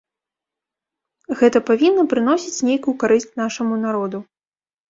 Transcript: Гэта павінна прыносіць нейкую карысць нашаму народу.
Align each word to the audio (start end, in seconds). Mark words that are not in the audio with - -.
Гэта 1.41 1.57
павінна 1.69 2.07
прыносіць 2.13 2.63
нейкую 2.71 2.97
карысць 3.05 3.31
нашаму 3.43 3.73
народу. 3.87 4.17